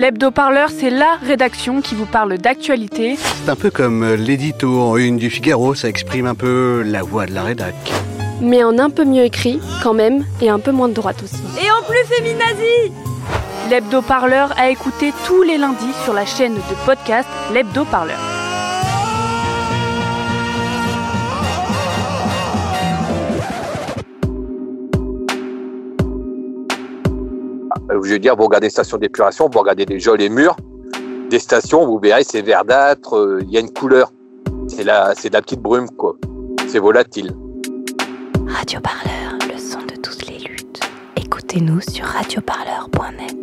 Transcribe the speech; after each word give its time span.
L'hebdo-parleur, 0.00 0.70
c'est 0.70 0.88
la 0.88 1.16
rédaction 1.22 1.82
qui 1.82 1.94
vous 1.94 2.06
parle 2.06 2.38
d'actualité. 2.38 3.16
C'est 3.18 3.50
un 3.50 3.54
peu 3.54 3.70
comme 3.70 4.02
euh, 4.02 4.16
l'édito 4.16 4.80
en 4.80 4.96
une 4.96 5.18
du 5.18 5.28
Figaro, 5.28 5.74
ça 5.74 5.90
exprime 5.90 6.24
un 6.24 6.34
peu 6.34 6.82
la 6.82 7.02
voix 7.02 7.26
de 7.26 7.34
la 7.34 7.42
rédac. 7.42 7.74
Mais 8.40 8.64
en 8.64 8.78
un 8.78 8.88
peu 8.88 9.04
mieux 9.04 9.24
écrit, 9.24 9.60
quand 9.82 9.92
même, 9.92 10.24
et 10.40 10.48
un 10.48 10.58
peu 10.58 10.72
moins 10.72 10.88
de 10.88 10.94
droite 10.94 11.22
aussi. 11.22 11.42
Et 11.62 11.70
en 11.70 11.82
plus 11.86 12.02
féminazi 12.06 12.94
L'hebdo-parleur 13.68 14.58
a 14.58 14.70
écouté 14.70 15.12
tous 15.26 15.42
les 15.42 15.58
lundis 15.58 15.92
sur 16.04 16.14
la 16.14 16.24
chaîne 16.24 16.54
de 16.54 16.86
podcast 16.86 17.28
L'hebdo-parleur. 17.52 18.39
Je 27.90 28.12
veux 28.12 28.18
dire, 28.18 28.36
vous 28.36 28.44
regardez 28.44 28.66
des 28.66 28.70
stations 28.70 28.98
d'épuration, 28.98 29.48
vous 29.52 29.58
regardez 29.58 29.86
des 29.86 30.00
jolis 30.00 30.30
murs, 30.30 30.56
des 31.30 31.38
stations, 31.38 31.86
vous 31.86 31.98
verrez, 31.98 32.24
c'est 32.24 32.42
verdâtre, 32.42 33.16
euh, 33.16 33.40
il 33.42 33.50
y 33.50 33.56
a 33.56 33.60
une 33.60 33.72
couleur. 33.72 34.12
C'est 34.68 34.84
la, 34.84 35.14
c'est 35.14 35.28
de 35.28 35.34
la 35.34 35.42
petite 35.42 35.60
brume, 35.60 35.88
quoi. 35.90 36.16
C'est 36.66 36.78
volatile. 36.78 37.32
Radio 38.46 38.80
Parleur, 38.80 39.38
le 39.52 39.58
son 39.58 39.80
de 39.80 40.00
toutes 40.02 40.26
les 40.28 40.38
luttes. 40.38 40.80
Écoutez-nous 41.16 41.80
sur 41.80 42.04
radioparleur.net. 42.04 43.36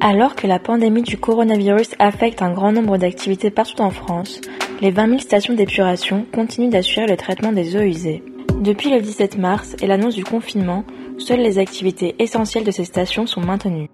Alors 0.00 0.34
que 0.34 0.46
la 0.46 0.58
pandémie 0.58 1.02
du 1.02 1.18
coronavirus 1.18 1.90
affecte 1.98 2.42
un 2.42 2.52
grand 2.52 2.72
nombre 2.72 2.96
d'activités 2.96 3.50
partout 3.50 3.82
en 3.82 3.90
France, 3.90 4.40
les 4.80 4.90
20 4.90 5.06
000 5.06 5.18
stations 5.20 5.54
d'épuration 5.54 6.26
continuent 6.34 6.70
d'assurer 6.70 7.06
le 7.06 7.16
traitement 7.16 7.52
des 7.52 7.76
eaux 7.76 7.82
usées. 7.82 8.24
Depuis 8.62 8.90
le 8.90 9.00
17 9.00 9.38
mars 9.38 9.74
et 9.82 9.88
l'annonce 9.88 10.14
du 10.14 10.22
confinement, 10.22 10.84
seules 11.18 11.40
les 11.40 11.58
activités 11.58 12.14
essentielles 12.20 12.62
de 12.62 12.70
ces 12.70 12.84
stations 12.84 13.26
sont 13.26 13.40
maintenues. 13.40 13.88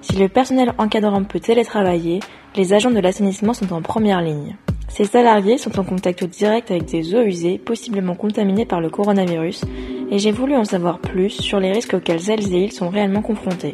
Si 0.00 0.16
le 0.16 0.30
personnel 0.30 0.72
encadrant 0.78 1.22
peut 1.24 1.38
télétravailler, 1.38 2.20
les 2.56 2.72
agents 2.72 2.90
de 2.90 2.98
l'assainissement 2.98 3.52
sont 3.52 3.70
en 3.74 3.82
première 3.82 4.22
ligne. 4.22 4.56
Ces 4.88 5.04
salariés 5.04 5.58
sont 5.58 5.78
en 5.78 5.84
contact 5.84 6.24
direct 6.24 6.70
avec 6.70 6.86
des 6.86 7.14
eaux 7.14 7.24
usées 7.24 7.58
possiblement 7.58 8.14
contaminées 8.14 8.64
par 8.64 8.80
le 8.80 8.88
coronavirus 8.88 9.66
et 10.10 10.18
j'ai 10.18 10.32
voulu 10.32 10.56
en 10.56 10.64
savoir 10.64 10.98
plus 10.98 11.28
sur 11.28 11.60
les 11.60 11.72
risques 11.72 11.92
auxquels 11.92 12.30
elles 12.30 12.54
et 12.54 12.64
ils 12.64 12.72
sont 12.72 12.88
réellement 12.88 13.20
confrontés. 13.20 13.72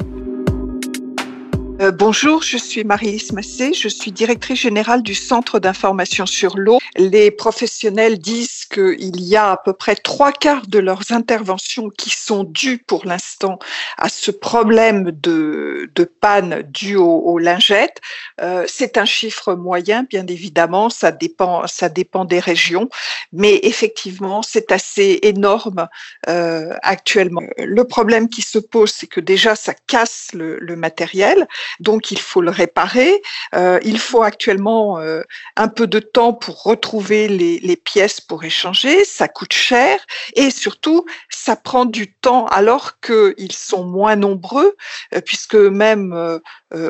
Euh, 1.81 1.93
bonjour, 1.93 2.43
je 2.43 2.57
suis 2.57 2.83
Marie-Lise 2.83 3.31
Massé, 3.33 3.73
je 3.73 3.87
suis 3.87 4.11
directrice 4.11 4.59
générale 4.59 5.01
du 5.01 5.15
Centre 5.15 5.61
d'information 5.61 6.27
sur 6.27 6.59
l'eau. 6.59 6.81
Les 6.97 7.31
professionnels 7.31 8.19
disent 8.19 8.65
qu'il 8.65 9.21
y 9.21 9.37
a 9.37 9.53
à 9.53 9.57
peu 9.57 9.73
près 9.73 9.95
trois 9.95 10.33
quarts 10.33 10.67
de 10.67 10.81
leurs 10.81 11.13
interventions 11.13 11.89
qui 11.89 12.11
sont 12.11 12.43
dues 12.43 12.79
pour 12.79 13.07
l'instant 13.07 13.61
à 13.97 14.09
ce 14.09 14.33
problème 14.33 15.13
de, 15.13 15.89
de 15.95 16.05
panne 16.05 16.63
dû 16.63 16.97
aux, 16.97 17.21
aux 17.21 17.39
lingettes. 17.39 18.01
Euh, 18.41 18.65
C'est 18.67 18.99
un 18.99 19.05
chiffre 19.05 19.55
moyen, 19.55 20.03
bien 20.03 20.27
évidemment, 20.27 20.91
ça 20.91 21.13
dépend, 21.13 21.65
ça 21.69 21.89
dépend 21.89 22.25
des 22.25 22.41
régions, 22.41 22.89
mais 23.33 23.61
effectivement, 23.63 24.43
c'est 24.43 24.73
assez 24.73 25.21
énorme 25.23 25.87
euh, 26.29 26.75
actuellement. 26.83 27.43
Le 27.59 27.85
problème 27.85 28.29
qui 28.29 28.43
se 28.43 28.59
pose, 28.59 28.91
c'est 28.91 29.07
que 29.07 29.21
déjà, 29.21 29.55
ça 29.55 29.75
casse 29.87 30.31
le, 30.35 30.59
le 30.59 30.75
matériel 30.75 31.47
donc 31.81 32.11
il 32.11 32.19
faut 32.19 32.41
le 32.41 32.51
réparer. 32.51 33.23
Euh, 33.55 33.79
il 33.83 33.99
faut 33.99 34.23
actuellement 34.23 34.99
euh, 34.99 35.23
un 35.57 35.69
peu 35.69 35.87
de 35.87 35.99
temps 35.99 36.33
pour 36.33 36.63
retrouver 36.63 37.29
les, 37.29 37.59
les, 37.61 37.77
pièces 37.77 38.21
pour 38.21 38.45
échanger. 38.45 39.05
Ça 39.05 39.29
coûte 39.29 39.53
cher 39.53 39.99
et 40.35 40.51
surtout 40.51 41.05
ça 41.29 41.57
prend 41.57 41.85
du 41.85 42.13
temps 42.13 42.47
alors 42.47 43.01
qu'ils 43.01 43.53
sont 43.53 43.85
moins 43.85 44.17
nombreux 44.17 44.77
euh, 45.15 45.21
puisque 45.21 45.55
même 45.55 46.41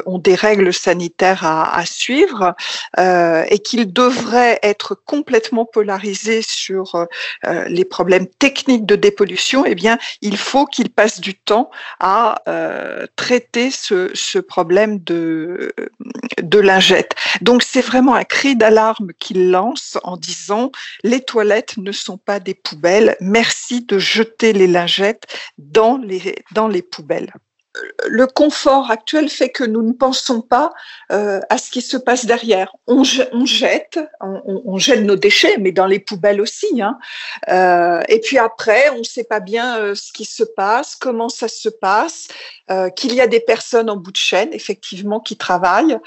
ont 0.07 0.19
des 0.19 0.35
règles 0.35 0.73
sanitaires 0.73 1.45
à, 1.45 1.85
suivre 1.87 2.55
euh, 2.99 3.45
et 3.49 3.59
qu'ils 3.59 3.93
devraient 3.93 4.59
être 4.63 4.95
complètement 4.95 5.65
polarisés 5.65 6.43
sur 6.43 7.07
les 7.67 7.85
problèmes 7.85 8.27
techniques 8.27 8.87
de 8.87 8.97
dépollution. 8.97 9.65
Eh 9.65 9.75
bien, 9.75 9.99
il 10.21 10.37
faut 10.37 10.67
qu'ils 10.67 10.91
passent 10.91 11.21
du 11.21 11.35
temps 11.35 11.71
à 12.01 12.43
traiter 13.17 13.71
ce, 13.71 14.39
problème 14.39 14.99
de, 15.01 15.73
de 16.43 16.59
lingettes. 16.59 17.15
Donc 17.41 17.63
c'est 17.63 17.81
vraiment 17.81 18.15
un 18.15 18.25
cri 18.25 18.57
d'alarme 18.57 19.13
qu'il 19.19 19.51
lance 19.51 19.99
en 20.03 20.17
disant 20.17 20.71
les 21.03 21.21
toilettes 21.21 21.77
ne 21.77 21.93
sont 21.93 22.19
pas 22.19 22.41
des 22.41 22.55
poubelles, 22.55 23.17
merci 23.21 23.83
de 23.83 23.99
jeter 23.99 24.53
les 24.53 24.67
lingettes 24.67 25.27
dans 25.59 25.99
les, 25.99 26.37
dans 26.53 26.69
les 26.69 26.83
poubelles 26.83 27.33
le 28.07 28.27
confort 28.27 28.91
actuel 28.91 29.29
fait 29.29 29.51
que 29.51 29.65
nous 29.65 29.83
ne 29.83 29.93
pensons 29.93 30.41
pas 30.41 30.73
euh, 31.13 31.41
à 31.49 31.59
ce 31.59 31.71
qui 31.71 31.83
se 31.83 31.97
passe 31.97 32.27
derrière. 32.27 32.75
On, 32.87 33.05
jette, 33.05 33.99
on, 34.21 34.63
on, 34.65 34.79
jette 34.79 35.03
nos 35.03 35.17
déchets, 35.17 35.57
mais 35.59 35.73
dans 35.73 35.87
les 35.87 35.99
poubelles 35.99 36.41
aussi. 36.41 36.81
Hein. 36.81 36.99
Euh, 37.49 38.01
et 38.09 38.21
puis 38.21 38.39
après, 38.39 38.91
on 38.91 38.99
ne 38.99 39.05
sait 39.05 39.25
pas 39.25 39.41
bien 39.41 39.79
euh, 39.79 39.95
ce 39.95 40.13
qui 40.13 40.25
se 40.25 40.43
passe, 40.43 40.97
comment 40.97 41.29
ça 41.29 41.49
se 41.49 41.69
passe, 41.69 42.29
qu'il 42.97 43.15
y 43.15 43.23
a 43.23 43.27
des 43.27 43.41
personnes 43.41 43.89
en 43.89 43.97
bout 43.97 44.13
de 44.13 44.19
chaîne, 44.19 44.51
effectivement, 44.53 45.21
qui 45.21 45.39
travaillent. 45.39 45.99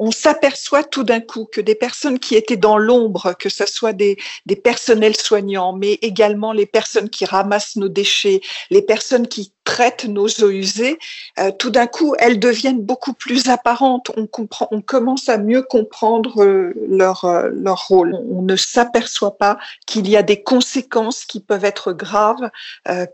On 0.00 0.10
s'aperçoit 0.10 0.82
tout 0.82 1.04
d'un 1.04 1.20
coup 1.20 1.48
que 1.50 1.60
des 1.60 1.76
personnes 1.76 2.18
qui 2.18 2.34
étaient 2.34 2.56
dans 2.56 2.76
l'ombre, 2.76 3.34
que 3.38 3.48
ce 3.48 3.66
soit 3.66 3.92
des 3.92 4.16
personnels 4.64 5.14
soignants, 5.14 5.72
mais 5.74 5.92
également 6.02 6.52
les 6.52 6.66
personnes 6.66 7.08
qui 7.08 7.24
ramassent 7.24 7.76
nos 7.76 7.88
déchets, 7.88 8.40
les 8.70 8.82
personnes 8.82 9.28
qui 9.28 9.52
traitent 9.68 10.06
nos 10.06 10.26
eaux 10.26 10.48
usées, 10.48 10.98
euh, 11.38 11.50
tout 11.50 11.68
d'un 11.68 11.86
coup, 11.86 12.14
elles 12.18 12.40
deviennent 12.40 12.80
beaucoup 12.80 13.12
plus 13.12 13.48
apparentes. 13.50 14.10
On 14.16 14.26
comprend, 14.26 14.66
on 14.70 14.80
commence 14.80 15.28
à 15.28 15.36
mieux 15.36 15.60
comprendre 15.60 16.42
euh, 16.42 16.72
leur 16.88 17.26
euh, 17.26 17.50
leur 17.52 17.88
rôle. 17.88 18.14
On, 18.14 18.40
ne 18.40 18.56
s'aperçoit 18.56 19.36
pas 19.36 19.58
qu'il 19.86 20.08
y 20.08 20.16
a 20.16 20.22
des 20.22 20.42
conséquences 20.42 21.26
qui 21.26 21.40
peuvent 21.40 21.66
être 21.66 21.92
graves 21.92 22.50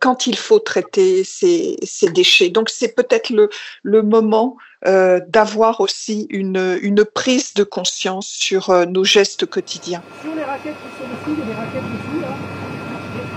quand 0.00 0.28
il 0.28 0.36
faut 0.36 0.60
traiter 0.60 1.24
ces, 1.24 1.76
ces 1.82 2.08
déchets. 2.10 2.50
Donc 2.50 2.70
c'est 2.70 2.94
peut-être 2.94 3.30
le 3.30 3.50
le 3.82 4.02
moment 4.02 4.56
d'avoir 4.84 5.80
aussi 5.80 6.26
une, 6.28 6.78
une 6.82 7.04
prise 7.04 7.54
de 7.54 7.64
conscience 7.64 8.28
sur 8.28 8.86
nos 8.86 9.02
gestes 9.02 9.46
quotidiens. 9.46 10.02
Sur 10.22 10.34
les 10.36 10.44
raquettes 10.44 10.76
qui 10.76 11.02
sont 11.02 11.32
il 11.32 11.38
y 11.38 11.42
a 11.42 11.46
des 11.46 11.54
raquettes 11.54 11.82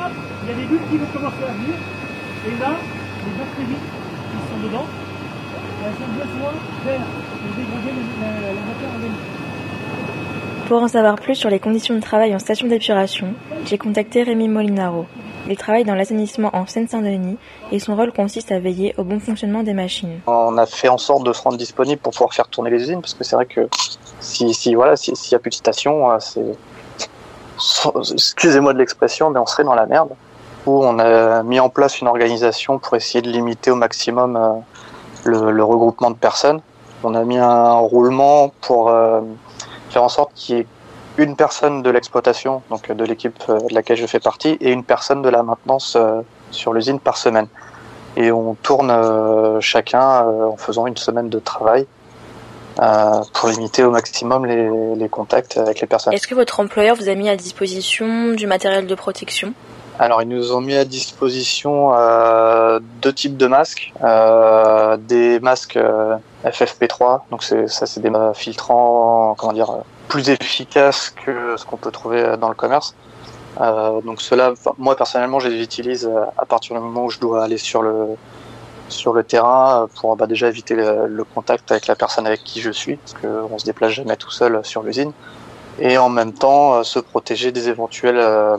hop, 0.06 0.12
il 0.44 0.50
y 0.50 0.52
a 0.52 0.56
des 0.56 0.66
bulles 0.66 0.88
qui 0.90 0.98
vont 0.98 1.06
commencer 1.14 1.44
à 1.44 1.54
venir. 1.54 1.76
Et 2.48 2.62
là, 2.62 2.76
les 3.28 3.38
bactéries 3.38 3.82
qui 4.32 4.40
sont 4.50 4.68
dedans, 4.68 4.86
elles 5.84 6.00
ont 6.04 6.14
besoin 6.16 6.52
d'air 6.86 7.02
pour 7.30 7.50
dégrader 7.56 7.92
la, 8.22 8.28
la, 8.28 8.48
la 8.48 8.62
matière 8.62 8.92
organique. 8.96 10.68
Pour 10.68 10.84
en 10.84 10.88
savoir 10.88 11.16
plus 11.16 11.36
sur 11.36 11.50
les 11.50 11.60
conditions 11.60 11.96
de 11.96 12.02
travail 12.02 12.36
en 12.36 12.40
station 12.40 12.68
d'épuration, 12.68 13.34
j'ai 13.66 13.78
contacté 13.78 14.24
Rémi 14.24 14.48
Molinaro. 14.48 15.06
Il 15.50 15.56
travaille 15.56 15.86
dans 15.86 15.96
l'assainissement 15.96 16.50
en 16.54 16.66
Seine-Saint-Denis 16.66 17.38
et 17.72 17.80
son 17.80 17.96
rôle 17.96 18.12
consiste 18.12 18.52
à 18.52 18.60
veiller 18.60 18.94
au 18.98 19.06
bon 19.06 19.22
fonctionnement 19.22 19.64
des 19.64 19.74
machines. 19.74 20.20
On 20.28 20.58
a 20.58 20.66
fait 20.66 20.90
en 20.90 20.98
sorte 20.98 21.24
de 21.24 21.32
se 21.32 21.42
rendre 21.42 21.58
disponible 21.58 22.02
pour 22.02 22.12
pouvoir 22.12 22.34
faire 22.34 22.50
tourner 22.50 22.70
les 22.70 22.82
usines 22.82 23.00
parce 23.00 23.14
que 23.14 23.24
c'est 23.24 23.38
vrai 23.38 23.46
que 23.46 23.70
si, 24.20 24.54
si 24.54 24.76
voilà 24.76 24.98
s'il 24.98 25.16
si 25.16 25.34
n'y 25.34 25.36
a 25.38 25.40
plus 25.40 25.52
de 25.52 25.56
station, 25.56 26.12
euh, 26.12 26.18
c'est 26.20 26.54
excusez-moi 28.14 28.74
de 28.74 28.80
l'expression, 28.80 29.30
mais 29.30 29.40
on 29.40 29.46
serait 29.46 29.64
dans 29.64 29.74
la 29.74 29.86
merde. 29.86 30.10
On 30.68 31.00
a 31.00 31.44
mis 31.44 31.60
en 31.60 31.70
place 31.70 32.02
une 32.02 32.08
organisation 32.08 32.80
pour 32.80 32.96
essayer 32.96 33.22
de 33.22 33.30
limiter 33.30 33.72
au 33.72 33.76
maximum 33.76 34.36
euh, 34.36 34.52
le, 35.24 35.64
regroupement 35.64 36.12
de 36.12 36.16
personnes. 36.16 36.62
On 37.04 37.16
a 37.16 37.24
mis 37.24 37.38
un 37.38 37.74
roulement 37.74 38.52
pour 38.62 38.90
euh, 38.90 39.22
faire 39.90 40.04
en 40.04 40.10
sorte 40.10 40.32
qu'il 40.34 40.58
y 40.58 40.60
ait 40.60 40.68
une 41.18 41.36
personne 41.36 41.82
de 41.82 41.90
l'exploitation, 41.90 42.62
donc 42.70 42.92
de 42.92 43.04
l'équipe 43.04 43.40
de 43.48 43.74
laquelle 43.74 43.98
je 43.98 44.06
fais 44.06 44.20
partie, 44.20 44.58
et 44.62 44.72
une 44.72 44.84
personne 44.84 45.22
de 45.22 45.30
la 45.30 45.42
maintenance 45.42 45.98
sur 46.52 46.74
l'usine 46.74 47.00
par 47.00 47.18
semaine. 47.18 47.48
Et 48.18 48.32
on 48.32 48.56
tourne 48.56 48.90
euh, 48.90 49.62
chacun 49.62 50.26
euh, 50.26 50.48
en 50.48 50.58
faisant 50.58 50.88
une 50.88 50.98
semaine 50.98 51.30
de 51.30 51.38
travail 51.38 51.86
euh, 52.82 53.22
pour 53.34 53.50
limiter 53.50 53.84
au 53.84 53.92
maximum 53.92 54.48
les, 54.48 54.70
les, 54.96 55.08
contacts 55.08 55.58
avec 55.58 55.82
les 55.82 55.88
personnes. 55.88 56.14
Est-ce 56.14 56.26
que 56.26 56.34
votre 56.34 56.60
employeur 56.60 56.96
vous 56.96 57.10
a 57.10 57.16
mis 57.16 57.30
à 57.30 57.36
disposition 57.36 58.34
du 58.34 58.48
matériel 58.48 58.88
de 58.88 58.96
protection? 58.96 59.54
Alors 60.00 60.22
ils 60.22 60.28
nous 60.28 60.52
ont 60.54 60.62
mis 60.62 60.76
à 60.76 60.86
disposition 60.86 61.92
deux 63.02 63.14
types 63.14 63.38
de 63.38 63.48
masques, 63.48 63.94
des 65.08 65.40
masques 65.40 65.80
FFP3, 66.46 67.22
donc 67.32 67.44
ça 67.44 67.86
c'est 67.86 68.00
des 68.00 68.12
filtrants, 68.34 69.36
comment 69.38 69.54
dire, 69.54 69.78
plus 70.08 70.30
efficaces 70.30 71.10
que 71.10 71.58
ce 71.58 71.66
qu'on 71.66 71.78
peut 71.78 71.92
trouver 71.92 72.38
dans 72.40 72.50
le 72.50 72.56
commerce. 72.56 72.96
Euh, 73.60 74.02
donc 74.02 74.22
cela, 74.22 74.54
moi 74.78 74.96
personnellement, 74.96 75.40
je 75.40 75.48
les 75.48 75.62
utilise 75.62 76.10
à 76.38 76.46
partir 76.46 76.76
du 76.76 76.82
moment 76.82 77.06
où 77.06 77.10
je 77.10 77.20
dois 77.20 77.44
aller 77.44 77.58
sur 77.58 77.82
le 77.82 78.16
sur 78.90 79.12
le 79.12 79.24
terrain 79.24 79.90
pour 80.00 80.16
bah, 80.16 80.28
déjà 80.28 80.48
éviter 80.48 80.74
le, 80.74 81.08
le, 81.08 81.24
contact 81.26 81.70
avec 81.72 81.88
la 81.88 81.96
personne 81.96 82.26
avec 82.26 82.44
qui 82.46 82.62
je 82.62 82.72
suis, 82.72 82.96
parce 82.96 83.16
qu'on 83.16 83.58
se 83.60 83.66
déplace 83.66 83.92
jamais 83.92 84.16
tout 84.16 84.32
seul 84.32 84.62
sur 84.64 84.82
l'usine, 84.82 85.12
et 85.80 85.98
en 85.98 86.10
même 86.10 86.34
temps 86.34 86.76
euh, 86.76 86.84
se 86.84 87.00
protéger 87.00 87.52
des 87.52 87.70
éventuelles 87.70 88.20
euh, 88.20 88.58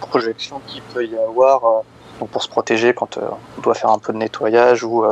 projections 0.00 0.60
qu'il 0.66 0.82
peut 0.82 1.04
y 1.04 1.16
avoir, 1.16 1.82
donc 2.18 2.30
pour 2.30 2.42
se 2.42 2.48
protéger 2.48 2.94
quand 2.94 3.18
on 3.18 3.60
doit 3.60 3.74
faire 3.74 3.90
un 3.90 3.98
peu 3.98 4.12
de 4.12 4.18
nettoyage 4.18 4.84
ou 4.84 5.04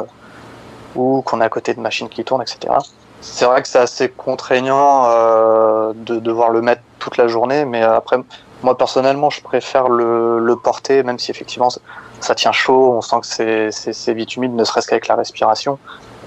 ou 0.95 1.23
qu'on 1.23 1.41
est 1.41 1.45
à 1.45 1.49
côté 1.49 1.75
de 1.75 1.81
machines 1.81 2.09
qui 2.09 2.25
tournent, 2.25 2.43
etc. 2.43 2.75
C'est 3.21 3.47
vrai 3.47 3.63
que 3.63 3.69
c'est 3.69 3.79
assez 3.79 4.09
contraignant 4.09 5.05
euh, 5.07 5.93
de 5.95 6.19
devoir 6.19 6.51
le 6.51 6.63
mettre 6.63 6.83
toute 6.99 7.17
la 7.17 7.27
journée, 7.27 7.65
mais 7.65 7.83
après, 7.83 8.17
moi 8.63 8.77
personnellement, 8.77 9.31
je 9.31 9.43
préfère 9.43 9.89
le, 9.89 10.39
le 10.39 10.57
porter, 10.57 11.03
même 11.03 11.19
si 11.19 11.31
effectivement 11.31 11.69
ça, 12.21 12.35
tient 12.35 12.53
chaud, 12.53 12.95
on 12.97 13.01
sent 13.01 13.17
que 13.21 13.71
c'est 13.71 14.15
vite 14.15 14.37
humide, 14.37 14.55
ne 14.55 14.65
serait-ce 14.65 14.89
qu'avec 14.89 15.09
la 15.09 15.17
respiration. 15.17 15.79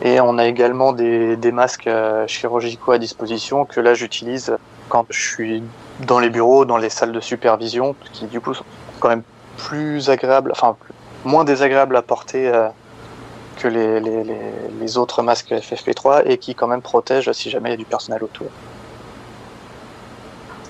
Et 0.01 0.19
on 0.19 0.37
a 0.37 0.45
également 0.45 0.93
des, 0.93 1.37
des 1.37 1.51
masques 1.51 1.87
euh, 1.87 2.25
chirurgicaux 2.27 2.91
à 2.91 2.97
disposition 2.97 3.65
que 3.65 3.79
là 3.79 3.93
j'utilise 3.93 4.57
quand 4.91 5.05
je 5.09 5.21
suis 5.21 5.63
dans 6.05 6.19
les 6.19 6.29
bureaux, 6.29 6.65
dans 6.65 6.75
les 6.75 6.89
salles 6.89 7.13
de 7.13 7.21
supervision, 7.21 7.95
qui 8.11 8.25
du 8.25 8.41
coup 8.41 8.53
sont 8.53 8.65
quand 8.99 9.07
même 9.07 9.23
plus 9.55 10.09
agréables, 10.09 10.51
enfin 10.51 10.75
moins 11.23 11.45
désagréables 11.45 11.95
à 11.95 12.01
porter 12.01 12.49
euh, 12.49 12.67
que 13.57 13.69
les, 13.69 14.97
autres 14.97 15.21
masques 15.21 15.53
FFP3 15.53 16.23
et 16.25 16.37
qui 16.37 16.55
quand 16.55 16.67
même 16.67 16.81
protègent 16.81 17.31
si 17.31 17.49
jamais 17.49 17.69
il 17.69 17.71
y 17.71 17.75
a 17.75 17.77
du 17.77 17.85
personnel 17.85 18.21
autour. 18.21 18.47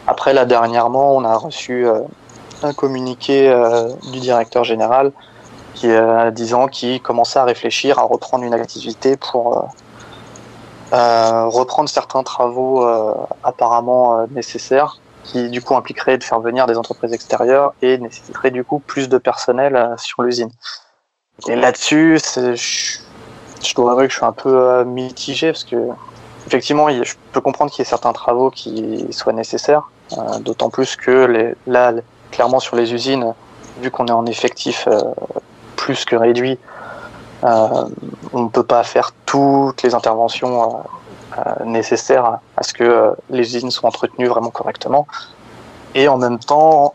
Après, 0.06 0.34
là, 0.34 0.46
dernièrement, 0.46 1.16
on 1.16 1.26
a 1.26 1.36
reçu 1.36 1.88
euh, 1.88 2.02
un 2.62 2.74
communiqué 2.74 3.50
euh, 3.50 3.90
du 4.12 4.20
directeur 4.20 4.64
général 4.64 5.12
qui 5.74 5.88
disant 6.34 6.68
qu'il 6.68 7.02
commençait 7.02 7.40
à 7.40 7.46
réfléchir 7.46 7.98
à 7.98 8.04
reprendre 8.04 8.44
une 8.44 8.54
activité 8.54 9.18
pour 9.18 9.72
reprendre 10.92 11.90
certains 11.90 12.24
travaux 12.24 12.86
apparemment 13.44 14.26
nécessaires 14.32 15.00
qui 15.24 15.50
du 15.50 15.62
coup 15.62 15.76
impliquerait 15.76 16.18
de 16.18 16.24
faire 16.24 16.40
venir 16.40 16.66
des 16.66 16.78
entreprises 16.78 17.14
extérieures 17.14 17.74
et 17.82 17.98
nécessiterait 17.98 18.52
du 18.52 18.64
coup 18.64 18.80
plus 18.80 19.08
de 19.08 19.18
personnel 19.18 19.96
sur 19.98 20.24
l'usine. 20.24 20.52
Et 21.48 21.56
là-dessus, 21.56 22.20
je, 22.36 23.74
dois 23.76 23.92
avouer 23.92 24.08
que 24.08 24.12
je 24.12 24.18
suis 24.18 24.26
un 24.26 24.32
peu 24.32 24.54
euh, 24.54 24.86
mitigé 24.86 25.52
parce 25.52 25.64
que 25.64 25.76
effectivement, 26.46 26.90
je 26.90 27.14
peux 27.32 27.42
comprendre 27.42 27.72
qu'il 27.72 27.84
y 27.84 27.88
ait 27.88 27.90
certains 27.90 28.14
travaux 28.14 28.52
qui 28.52 29.08
soient 29.12 29.34
nécessaires, 29.34 29.90
euh, 30.18 30.40
d'autant 30.40 30.70
plus 30.70 30.96
que 30.96 31.56
là, 31.66 31.94
clairement 32.32 32.60
sur 32.60 32.76
les 32.76 32.94
usines, 32.94 33.34
vu 33.82 33.90
qu'on 33.90 34.06
est 34.08 34.12
en 34.12 34.26
effectif 34.26 34.88
euh, 34.88 35.00
plus 35.76 36.06
que 36.06 36.16
réduit, 36.16 36.60
on 37.44 38.44
ne 38.44 38.50
peut 38.50 38.64
pas 38.64 38.84
faire 38.84 39.12
toutes 39.26 39.84
les 39.84 39.96
interventions 39.96 40.84
nécessaires 41.66 42.40
à 42.58 42.64
ce 42.64 42.74
que 42.74 43.14
les 43.30 43.56
usines 43.56 43.72
soient 43.72 43.90
entretenues 43.90 44.28
vraiment 44.28 44.50
correctement. 44.50 45.08
Et 45.96 46.08
en 46.08 46.18
même 46.18 46.40
temps, 46.40 46.94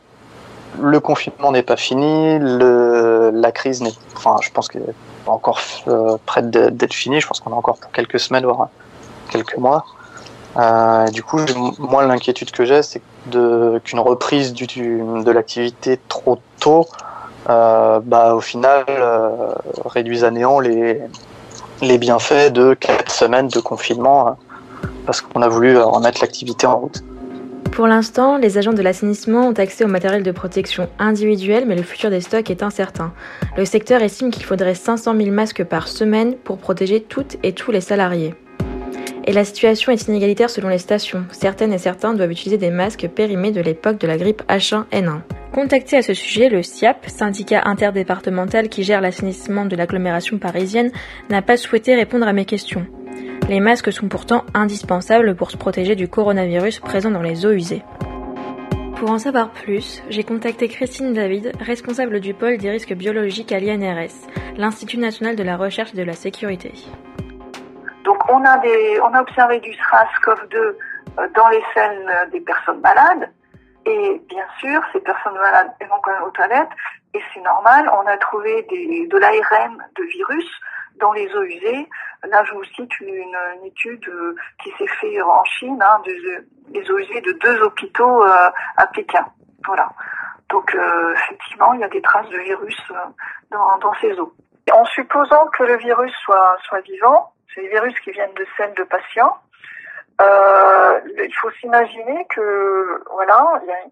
le 0.80 1.00
confinement 1.00 1.52
n'est 1.52 1.62
pas 1.62 1.76
fini, 1.76 2.38
la 2.40 3.52
crise 3.52 3.82
n'est, 3.82 3.94
enfin, 4.14 4.36
je 4.42 4.50
pense 4.50 4.68
qu'elle 4.68 4.94
encore 5.30 5.60
euh, 5.88 6.16
près 6.24 6.42
d'être 6.42 6.94
finie. 6.94 7.20
Je 7.20 7.26
pense 7.26 7.40
qu'on 7.40 7.52
a 7.52 7.56
encore 7.56 7.78
pour 7.78 7.90
quelques 7.92 8.20
semaines, 8.20 8.44
voire 8.44 8.68
quelques 9.30 9.56
mois. 9.56 9.84
Euh, 10.56 11.06
du 11.08 11.22
coup, 11.22 11.40
moi, 11.78 12.04
l'inquiétude 12.06 12.50
que 12.50 12.64
j'ai, 12.64 12.82
c'est 12.82 13.02
qu'une 13.30 14.00
reprise 14.00 14.54
de 14.54 15.30
l'activité 15.30 16.00
trop 16.08 16.38
tôt, 16.60 16.80
euh, 16.80 17.15
bah, 17.46 18.34
au 18.34 18.40
final, 18.40 18.84
euh, 18.88 19.28
réduise 19.84 20.24
à 20.24 20.30
néant 20.30 20.60
les, 20.60 21.00
les 21.82 21.98
bienfaits 21.98 22.52
de 22.52 22.74
quatre 22.74 23.10
semaines 23.10 23.48
de 23.48 23.60
confinement, 23.60 24.28
hein, 24.28 24.36
parce 25.04 25.20
qu'on 25.20 25.42
a 25.42 25.48
voulu 25.48 25.76
remettre 25.78 26.20
l'activité 26.20 26.66
en 26.66 26.78
route. 26.78 27.02
Pour 27.72 27.86
l'instant, 27.86 28.38
les 28.38 28.56
agents 28.56 28.72
de 28.72 28.80
l'assainissement 28.80 29.48
ont 29.48 29.52
accès 29.52 29.84
au 29.84 29.88
matériel 29.88 30.22
de 30.22 30.30
protection 30.30 30.88
individuel, 30.98 31.64
mais 31.66 31.76
le 31.76 31.82
futur 31.82 32.08
des 32.08 32.22
stocks 32.22 32.50
est 32.50 32.62
incertain. 32.62 33.12
Le 33.56 33.66
secteur 33.66 34.00
estime 34.00 34.30
qu'il 34.30 34.44
faudrait 34.44 34.74
500 34.74 35.14
000 35.14 35.30
masques 35.30 35.64
par 35.64 35.86
semaine 35.86 36.36
pour 36.36 36.56
protéger 36.56 37.02
toutes 37.02 37.36
et 37.42 37.52
tous 37.52 37.72
les 37.72 37.82
salariés. 37.82 38.34
Et 39.28 39.32
la 39.32 39.44
situation 39.44 39.90
est 39.90 40.06
inégalitaire 40.06 40.50
selon 40.50 40.68
les 40.68 40.78
stations. 40.78 41.24
Certaines 41.32 41.72
et 41.72 41.78
certains 41.78 42.14
doivent 42.14 42.30
utiliser 42.30 42.58
des 42.58 42.70
masques 42.70 43.08
périmés 43.08 43.50
de 43.50 43.60
l'époque 43.60 43.98
de 43.98 44.06
la 44.06 44.16
grippe 44.16 44.42
H1N1. 44.48 45.22
Contacté 45.52 45.96
à 45.96 46.02
ce 46.02 46.14
sujet, 46.14 46.48
le 46.48 46.62
SIAP, 46.62 47.08
syndicat 47.08 47.62
interdépartemental 47.64 48.68
qui 48.68 48.84
gère 48.84 49.00
l'assainissement 49.00 49.64
de 49.64 49.74
l'agglomération 49.74 50.38
parisienne, 50.38 50.92
n'a 51.28 51.42
pas 51.42 51.56
souhaité 51.56 51.96
répondre 51.96 52.28
à 52.28 52.32
mes 52.32 52.44
questions. 52.44 52.86
Les 53.48 53.58
masques 53.58 53.92
sont 53.92 54.08
pourtant 54.08 54.44
indispensables 54.54 55.34
pour 55.34 55.50
se 55.50 55.56
protéger 55.56 55.96
du 55.96 56.08
coronavirus 56.08 56.78
présent 56.80 57.10
dans 57.10 57.22
les 57.22 57.46
eaux 57.46 57.52
usées. 57.52 57.82
Pour 58.96 59.10
en 59.10 59.18
savoir 59.18 59.50
plus, 59.50 60.02
j'ai 60.08 60.24
contacté 60.24 60.68
Christine 60.68 61.12
David, 61.12 61.52
responsable 61.60 62.20
du 62.20 62.32
pôle 62.32 62.58
des 62.58 62.70
risques 62.70 62.94
biologiques 62.94 63.52
à 63.52 63.58
l'INRS, 63.58 64.14
l'Institut 64.56 64.98
national 64.98 65.36
de 65.36 65.42
la 65.42 65.56
recherche 65.56 65.94
et 65.94 65.98
de 65.98 66.02
la 66.02 66.14
sécurité. 66.14 66.72
Donc 68.06 68.22
on 68.30 68.44
a, 68.44 68.56
des, 68.58 69.00
on 69.00 69.12
a 69.14 69.20
observé 69.20 69.58
du 69.58 69.72
SRAS-CoV-2 69.72 70.56
euh, 70.56 71.28
dans 71.34 71.48
les 71.48 71.62
selles 71.74 72.28
des 72.30 72.40
personnes 72.40 72.80
malades. 72.80 73.32
Et 73.84 74.22
bien 74.28 74.46
sûr, 74.60 74.80
ces 74.92 75.00
personnes 75.00 75.34
malades 75.34 75.72
vont 75.80 75.98
quand 76.04 76.12
même 76.12 76.22
aux 76.22 76.30
toilettes. 76.30 76.70
Et 77.14 77.20
c'est 77.34 77.40
normal, 77.40 77.90
on 77.92 78.06
a 78.06 78.16
trouvé 78.18 78.62
de 78.62 79.18
l'ARN 79.18 79.84
de 79.96 80.04
virus 80.04 80.48
dans 81.00 81.12
les 81.12 81.26
eaux 81.34 81.42
usées. 81.42 81.88
Là, 82.28 82.44
je 82.44 82.52
vous 82.54 82.64
cite 82.76 83.00
une, 83.00 83.36
étude 83.64 84.08
euh, 84.08 84.36
qui 84.62 84.70
s'est 84.78 84.86
faite 84.86 85.22
en 85.22 85.44
Chine, 85.44 85.82
hein, 85.82 86.00
des, 86.04 86.90
eaux 86.90 86.98
usées 86.98 87.20
de 87.22 87.32
deux 87.32 87.60
hôpitaux 87.60 88.22
euh, 88.22 88.50
à 88.76 88.86
Pékin. 88.86 89.26
Voilà. 89.66 89.90
Donc, 90.48 90.76
effectivement, 91.16 91.72
il 91.74 91.80
y 91.80 91.84
a 91.84 91.88
des 91.88 92.00
traces 92.00 92.28
de 92.28 92.38
virus 92.38 92.80
dans 93.50 93.94
ces 94.00 94.12
eaux. 94.20 94.32
En 94.72 94.84
supposant 94.84 95.46
que 95.48 95.62
le 95.62 95.76
virus 95.76 96.12
soit, 96.24 96.58
soit 96.64 96.80
vivant, 96.80 97.32
c'est 97.54 97.62
des 97.62 97.68
virus 97.68 97.98
qui 98.00 98.10
viennent 98.10 98.34
de 98.34 98.46
selles 98.56 98.74
de 98.74 98.82
patients, 98.82 99.36
euh, 100.20 101.00
il 101.18 101.34
faut 101.34 101.50
s'imaginer 101.52 102.26
que 102.26 103.04
voilà, 103.10 103.60
il 103.62 103.68
y 103.68 103.72
a 103.72 103.82
une 103.84 103.90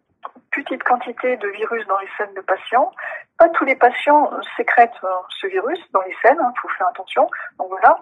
petite 0.50 0.82
quantité 0.82 1.36
de 1.36 1.48
virus 1.48 1.86
dans 1.86 1.98
les 1.98 2.08
selles 2.16 2.34
de 2.34 2.40
patients. 2.40 2.92
Pas 3.38 3.48
tous 3.50 3.64
les 3.64 3.76
patients 3.76 4.30
sécrètent 4.56 4.92
euh, 5.04 5.08
ce 5.40 5.46
virus 5.46 5.78
dans 5.92 6.00
les 6.02 6.16
selles, 6.22 6.36
il 6.38 6.42
hein, 6.42 6.52
faut 6.60 6.68
faire 6.68 6.88
attention. 6.88 7.28
Donc 7.58 7.68
voilà. 7.68 8.00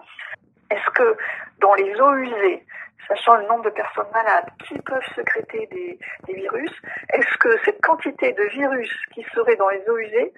Est-ce 0.71 0.89
que 0.91 1.17
dans 1.59 1.73
les 1.75 1.99
eaux 1.99 2.15
usées, 2.15 2.65
sachant 3.07 3.35
le 3.35 3.45
nombre 3.47 3.65
de 3.65 3.69
personnes 3.71 4.09
malades 4.13 4.49
qui 4.65 4.79
peuvent 4.79 5.05
sécréter 5.15 5.67
des, 5.67 5.99
des 6.27 6.33
virus, 6.33 6.71
est-ce 7.13 7.37
que 7.37 7.49
cette 7.65 7.81
quantité 7.81 8.31
de 8.31 8.43
virus 8.43 8.91
qui 9.13 9.23
serait 9.35 9.57
dans 9.57 9.69
les 9.69 9.87
eaux 9.89 9.97
usées 9.97 10.33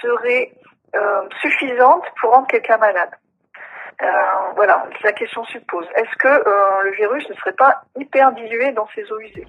serait 0.00 0.52
euh, 0.94 1.28
suffisante 1.40 2.04
pour 2.20 2.32
rendre 2.32 2.46
quelqu'un 2.46 2.78
malade 2.78 3.10
euh, 4.00 4.06
voilà, 4.54 4.86
la 5.02 5.12
question 5.12 5.44
se 5.46 5.58
pose. 5.58 5.86
Est-ce 5.96 6.16
que 6.18 6.28
euh, 6.28 6.82
le 6.84 6.92
virus 6.92 7.28
ne 7.28 7.34
serait 7.34 7.52
pas 7.52 7.82
hyper 7.98 8.32
dilué 8.32 8.70
dans 8.72 8.86
ces 8.94 9.02
eaux 9.10 9.18
usées? 9.20 9.46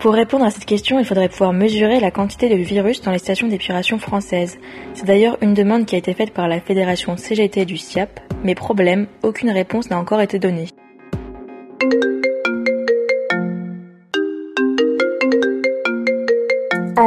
Pour 0.00 0.14
répondre 0.14 0.44
à 0.44 0.50
cette 0.50 0.64
question, 0.64 0.98
il 0.98 1.04
faudrait 1.04 1.28
pouvoir 1.28 1.52
mesurer 1.52 2.00
la 2.00 2.10
quantité 2.10 2.48
de 2.48 2.54
virus 2.54 3.02
dans 3.02 3.10
les 3.10 3.18
stations 3.18 3.48
d'épuration 3.48 3.98
françaises. 3.98 4.58
C'est 4.94 5.04
d'ailleurs 5.04 5.36
une 5.42 5.52
demande 5.52 5.84
qui 5.84 5.94
a 5.94 5.98
été 5.98 6.14
faite 6.14 6.32
par 6.32 6.48
la 6.48 6.60
fédération 6.60 7.16
CGT 7.16 7.64
du 7.64 7.76
SIAP, 7.76 8.20
mais 8.44 8.54
problème, 8.54 9.08
aucune 9.22 9.50
réponse 9.50 9.90
n'a 9.90 9.98
encore 9.98 10.20
été 10.20 10.38
donnée. 10.38 10.68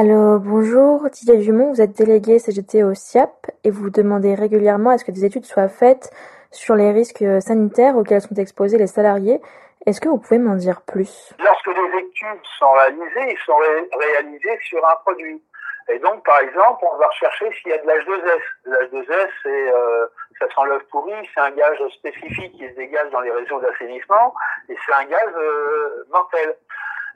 Allô, 0.01 0.39
bonjour, 0.39 1.09
Didier 1.09 1.35
Dumont, 1.39 1.73
vous 1.73 1.81
êtes 1.81 1.91
délégué 1.91 2.39
CGT 2.39 2.85
au 2.85 2.93
SIAP 2.93 3.51
et 3.65 3.69
vous 3.69 3.89
demandez 3.89 4.33
régulièrement 4.33 4.91
à 4.91 4.97
ce 4.97 5.03
que 5.03 5.11
des 5.11 5.25
études 5.25 5.43
soient 5.43 5.67
faites 5.67 6.09
sur 6.51 6.75
les 6.75 6.93
risques 6.93 7.25
sanitaires 7.41 7.97
auxquels 7.97 8.21
sont 8.21 8.35
exposés 8.35 8.77
les 8.77 8.87
salariés. 8.87 9.41
Est-ce 9.85 9.99
que 9.99 10.07
vous 10.07 10.17
pouvez 10.17 10.39
m'en 10.39 10.55
dire 10.55 10.83
plus? 10.83 11.33
Lorsque 11.43 11.67
les 11.67 11.99
études 11.99 12.45
sont 12.59 12.71
réalisées, 12.71 13.27
ils 13.29 13.43
sont 13.45 13.57
réalisés 13.99 14.57
sur 14.69 14.79
un 14.87 14.95
produit. 15.03 15.43
Et 15.89 15.99
donc, 15.99 16.23
par 16.23 16.39
exemple, 16.39 16.85
on 16.89 16.95
va 16.95 17.07
rechercher 17.07 17.51
s'il 17.55 17.71
y 17.71 17.73
a 17.73 17.79
de 17.79 17.85
l'H2S. 17.85 18.41
L'H2S, 18.67 19.29
c'est 19.43 19.73
euh, 19.73 20.07
ça 20.39 20.45
sent 20.47 20.65
l'œuf 20.65 20.83
pourri, 20.91 21.11
c'est 21.35 21.41
un 21.41 21.51
gaz 21.51 21.77
spécifique 21.97 22.53
qui 22.53 22.69
se 22.69 22.75
dégage 22.75 23.11
dans 23.11 23.19
les 23.19 23.31
réseaux 23.31 23.59
d'assainissement, 23.59 24.33
et 24.69 24.77
c'est 24.85 24.93
un 24.93 25.03
gaz 25.03 25.29
euh, 25.35 26.05
mortel. 26.09 26.55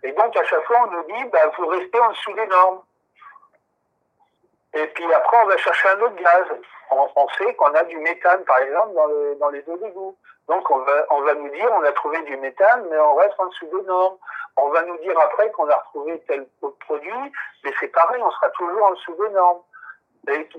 Et 0.04 0.12
donc, 0.12 0.36
à 0.36 0.44
chaque 0.44 0.64
fois, 0.66 0.88
on 0.88 0.92
nous 0.92 1.04
dit, 1.04 1.24
bah, 1.32 1.52
faut 1.56 1.68
rester 1.68 2.00
en 2.00 2.10
dessous 2.10 2.34
des 2.34 2.48
normes. 2.48 2.82
Et 4.74 4.88
puis 4.88 5.14
après, 5.14 5.38
on 5.44 5.48
va 5.48 5.58
chercher 5.58 5.90
un 5.90 6.02
autre 6.02 6.16
gaz. 6.16 6.46
On, 6.92 7.28
sait 7.38 7.54
qu'on 7.56 7.74
a 7.74 7.84
du 7.84 7.98
méthane, 7.98 8.44
par 8.44 8.58
exemple, 8.60 8.94
dans, 8.94 9.36
dans 9.40 9.50
les 9.50 9.64
eaux 9.68 9.78
d'égout. 9.78 10.16
Donc 10.48 10.70
on 10.70 10.80
va, 10.80 11.06
on 11.10 11.22
va 11.22 11.36
nous 11.36 11.50
dire, 11.50 11.70
on 11.72 11.84
a 11.84 11.92
trouvé 11.94 12.22
du 12.24 12.36
méthane, 12.38 12.86
mais 12.90 13.00
on 13.00 13.16
reste 13.16 13.40
en 13.40 13.46
dessous 13.48 13.68
des 13.68 13.82
normes. 13.84 14.18
On 14.58 14.70
va 14.70 14.84
nous 14.84 14.98
dire 15.00 15.18
après 15.20 15.50
qu'on 15.52 15.70
a 15.70 15.76
retrouvé 15.76 16.22
tel 16.28 16.46
produit, 16.82 17.32
mais 17.64 17.74
c'est 17.80 17.88
pareil, 17.88 18.22
on 18.22 18.32
sera 18.32 18.50
toujours 18.50 18.86
en 18.86 18.92
dessous 18.92 19.16
des 19.16 19.30
normes. 19.30 19.62
Et 20.28 20.50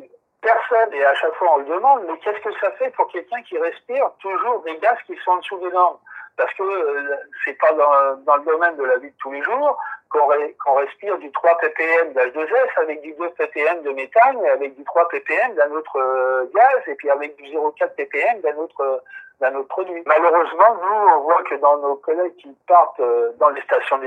personne, 0.41 0.93
et 0.93 1.05
à 1.05 1.15
chaque 1.15 1.35
fois 1.35 1.55
on 1.55 1.59
le 1.59 1.67
demande, 1.67 2.05
mais 2.09 2.19
qu'est-ce 2.19 2.41
que 2.41 2.59
ça 2.61 2.73
fait 2.73 2.91
pour 2.91 3.09
quelqu'un 3.09 3.43
qui 3.43 3.59
respire 3.59 4.11
toujours 4.21 4.63
des 4.63 4.77
gaz 4.79 4.97
qui 5.07 5.17
sont 5.25 5.33
en 5.33 5.37
dessous 5.37 5.59
des 5.59 5.71
normes? 5.71 5.99
Parce 6.37 6.53
que 6.55 6.63
euh, 6.63 7.17
c'est 7.45 7.59
pas 7.59 7.73
dans, 7.73 8.37
le 8.37 8.45
domaine 8.45 8.77
de 8.77 8.85
la 8.85 8.99
vie 8.99 9.11
de 9.11 9.17
tous 9.19 9.33
les 9.33 9.43
jours 9.43 9.79
qu'on 10.11 10.75
respire 10.75 11.19
du 11.19 11.31
3 11.33 11.59
ppm 11.59 12.13
d'H2S 12.13 12.81
avec 12.81 13.01
du 13.03 13.13
2 13.15 13.31
ppm 13.31 13.83
de 13.83 13.91
méthane 13.91 14.39
et 14.45 14.49
avec 14.49 14.77
du 14.77 14.85
3 14.85 15.09
ppm 15.09 15.55
d'un 15.55 15.71
autre 15.73 15.99
euh, 15.99 16.45
gaz 16.55 16.83
et 16.87 16.95
puis 16.95 17.11
avec 17.11 17.37
du 17.37 17.45
0,4 17.45 17.95
ppm 17.97 18.41
d'un 18.41 18.57
autre 18.57 19.03
d'un 19.41 19.53
autre 19.57 19.67
produit. 19.67 20.01
Malheureusement, 20.07 20.77
nous, 20.81 21.09
on 21.17 21.21
voit 21.23 21.43
que 21.43 21.57
dans 21.57 21.77
nos 21.79 21.97
collègues 21.97 22.37
qui 22.37 22.57
partent 22.69 23.01
euh, 23.01 23.33
dans 23.39 23.49
les 23.49 23.61
stations 23.63 23.99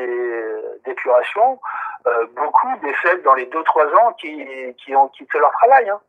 d'épuration, 0.85 1.59
beaucoup 2.33 2.73
décèdent 2.81 3.23
dans 3.23 3.33
les 3.33 3.47
2-3 3.47 3.95
ans 3.97 4.13
qui, 4.13 4.73
qui 4.77 4.95
ont 4.95 5.09
quitté 5.09 5.37
leur 5.37 5.51
travail. 5.51 5.89
Hein. 5.89 5.99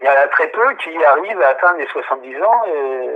Il 0.00 0.06
y 0.06 0.08
en 0.08 0.12
a 0.12 0.28
très 0.28 0.48
peu 0.48 0.74
qui 0.76 1.04
arrivent 1.04 1.42
à 1.42 1.48
atteindre 1.48 1.76
les 1.76 1.86
70 1.88 2.42
ans 2.42 2.64
et 2.66 3.10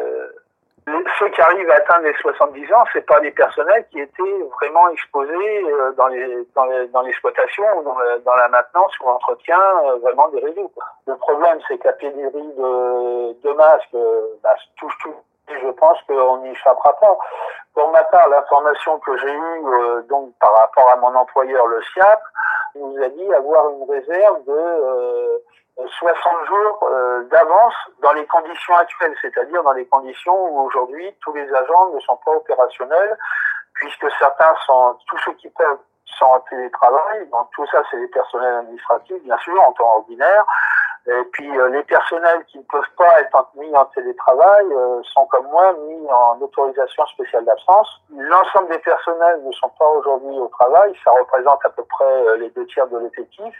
ceux 1.18 1.28
qui 1.28 1.40
arrivent 1.40 1.70
à 1.70 1.74
atteindre 1.74 2.04
les 2.04 2.14
70 2.14 2.72
ans, 2.72 2.84
c'est 2.92 3.04
pas 3.06 3.20
des 3.20 3.30
personnels 3.30 3.84
qui 3.90 4.00
étaient 4.00 4.38
vraiment 4.60 4.88
exposés 4.88 5.64
euh, 5.64 5.92
dans 5.92 6.08
les 6.08 6.46
dans 6.92 7.02
l'exploitation 7.02 7.64
ou 7.78 7.82
dans, 7.82 8.34
la 8.34 8.48
maintenance 8.48 8.98
ou 9.00 9.06
l'entretien 9.06 9.58
euh, 9.84 9.98
vraiment 9.98 10.28
des 10.30 10.40
réseaux. 10.40 10.72
Le 11.06 11.16
problème, 11.16 11.58
c'est 11.68 11.78
que 11.78 11.88
la 11.88 11.92
pénurie 11.94 12.52
de, 12.56 13.40
de 13.42 13.52
masques 13.52 13.94
euh, 13.94 14.38
bah, 14.42 14.54
touche 14.78 14.96
tout. 15.02 15.14
Et 15.50 15.60
je 15.60 15.68
pense 15.68 15.98
qu'on 16.08 16.38
n'y 16.38 16.50
échappera 16.50 16.92
pas. 16.94 17.18
Pour 17.74 17.90
ma 17.90 18.04
part, 18.04 18.28
l'information 18.28 18.98
que 19.00 19.16
j'ai 19.18 19.32
eue 19.32 20.06
donc 20.08 20.32
par 20.40 20.54
rapport 20.54 20.90
à 20.92 20.96
mon 20.96 21.14
employeur, 21.14 21.66
le 21.66 21.82
SIAP, 21.82 22.20
nous 22.76 23.02
a 23.02 23.08
dit 23.08 23.34
avoir 23.34 23.68
une 23.70 23.90
réserve 23.90 24.44
de 24.44 25.42
60 25.76 26.46
jours 26.46 26.88
euh, 26.90 27.22
d'avance 27.24 27.74
dans 28.02 28.12
les 28.12 28.26
conditions 28.26 28.76
actuelles, 28.76 29.14
c'est-à-dire 29.22 29.62
dans 29.62 29.72
les 29.72 29.86
conditions 29.86 30.34
où 30.34 30.60
aujourd'hui 30.66 31.14
tous 31.22 31.32
les 31.32 31.52
agents 31.54 31.90
ne 31.94 32.00
sont 32.00 32.16
pas 32.24 32.32
opérationnels, 32.32 33.16
puisque 33.74 34.06
certains 34.18 34.54
sont, 34.66 34.96
tous 35.06 35.18
ceux 35.24 35.32
qui 35.34 35.48
peuvent 35.50 35.78
sont 36.18 36.26
en 36.26 36.40
télétravail, 36.40 37.28
donc 37.28 37.48
tout 37.54 37.64
ça 37.66 37.82
c'est 37.90 37.98
des 37.98 38.08
personnels 38.08 38.56
administratifs 38.56 39.22
bien 39.22 39.38
sûr 39.38 39.62
en 39.62 39.72
temps 39.72 39.96
ordinaire, 39.98 40.44
et 41.06 41.24
puis 41.32 41.58
euh, 41.58 41.68
les 41.68 41.82
personnels 41.84 42.44
qui 42.46 42.58
ne 42.58 42.64
peuvent 42.64 42.82
pas 42.98 43.20
être 43.20 43.48
mis 43.54 43.74
en 43.74 43.84
télétravail 43.86 44.66
euh, 44.72 45.00
sont 45.14 45.24
comme 45.26 45.46
moi 45.46 45.72
mis 45.72 46.10
en 46.10 46.38
autorisation 46.40 47.06
spéciale 47.06 47.44
d'absence. 47.44 48.02
L'ensemble 48.10 48.68
des 48.70 48.78
personnels 48.80 49.42
ne 49.44 49.52
sont 49.52 49.70
pas 49.78 49.88
aujourd'hui 49.88 50.38
au 50.38 50.48
travail, 50.48 50.94
ça 51.04 51.12
représente 51.12 51.64
à 51.64 51.70
peu 51.70 51.84
près 51.84 52.38
les 52.38 52.50
deux 52.50 52.66
tiers 52.66 52.88
de 52.88 52.98
l'effectif. 52.98 53.54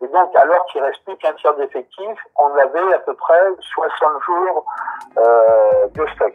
Et 0.00 0.06
donc, 0.06 0.34
alors 0.36 0.64
qu'il 0.66 0.80
reste 0.80 1.02
plus 1.04 1.16
qu'un 1.16 1.32
tiers 1.34 1.54
d'effectif, 1.56 2.16
on 2.38 2.54
avait 2.56 2.94
à 2.94 3.00
peu 3.00 3.14
près 3.14 3.40
60 3.74 4.22
jours 4.26 4.64
euh, 5.16 5.88
de 5.94 6.06
stock. 6.14 6.32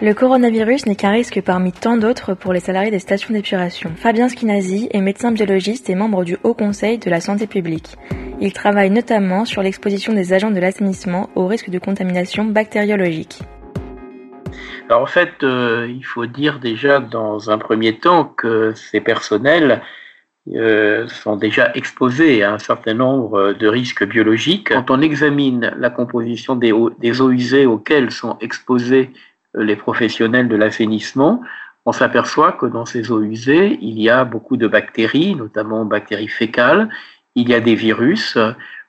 Le 0.00 0.12
coronavirus 0.14 0.86
n'est 0.86 0.96
qu'un 0.96 1.10
risque 1.10 1.42
parmi 1.42 1.72
tant 1.72 1.98
d'autres 1.98 2.34
pour 2.34 2.54
les 2.54 2.60
salariés 2.60 2.90
des 2.90 2.98
stations 2.98 3.34
d'épuration. 3.34 3.90
Fabien 3.96 4.28
Skinazi 4.28 4.88
est 4.92 5.00
médecin 5.00 5.30
biologiste 5.30 5.90
et 5.90 5.94
membre 5.94 6.24
du 6.24 6.38
Haut 6.42 6.54
Conseil 6.54 6.98
de 6.98 7.10
la 7.10 7.20
santé 7.20 7.46
publique. 7.46 7.96
Il 8.40 8.52
travaille 8.52 8.90
notamment 8.90 9.44
sur 9.44 9.62
l'exposition 9.62 10.14
des 10.14 10.32
agents 10.32 10.50
de 10.50 10.60
l'assainissement 10.60 11.28
au 11.34 11.46
risque 11.46 11.70
de 11.70 11.78
contamination 11.78 12.44
bactériologique. 12.44 13.40
Alors 14.88 15.02
en 15.02 15.06
fait, 15.06 15.42
euh, 15.42 15.86
il 15.88 16.04
faut 16.04 16.26
dire 16.26 16.60
déjà 16.60 17.00
dans 17.00 17.50
un 17.50 17.58
premier 17.58 17.98
temps 17.98 18.24
que 18.24 18.72
ces 18.74 19.00
personnels 19.00 19.82
euh, 20.54 21.08
sont 21.08 21.34
déjà 21.34 21.72
exposés 21.74 22.44
à 22.44 22.52
un 22.52 22.60
certain 22.60 22.94
nombre 22.94 23.52
de 23.52 23.66
risques 23.66 24.06
biologiques. 24.06 24.68
Quand 24.68 24.92
on 24.92 25.00
examine 25.00 25.74
la 25.76 25.90
composition 25.90 26.54
des 26.54 26.70
eaux, 26.72 26.92
usées 27.32 27.66
auxquelles 27.66 28.12
sont 28.12 28.38
exposés 28.40 29.10
euh, 29.56 29.64
les 29.64 29.74
professionnels 29.74 30.46
de 30.46 30.54
l'assainissement, 30.54 31.42
on 31.84 31.90
s'aperçoit 31.90 32.52
que 32.52 32.66
dans 32.66 32.86
ces 32.86 33.10
eaux 33.10 33.22
usées, 33.22 33.76
il 33.82 34.00
y 34.00 34.08
a 34.08 34.24
beaucoup 34.24 34.56
de 34.56 34.68
bactéries, 34.68 35.34
notamment 35.34 35.84
bactéries 35.84 36.28
fécales, 36.28 36.90
il 37.34 37.48
y 37.48 37.54
a 37.54 37.58
des 37.58 37.74
virus, 37.74 38.38